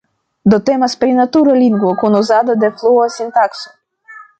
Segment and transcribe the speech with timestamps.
[0.53, 3.69] Do temas pri natura lingvo kun uzado de flua sintakso.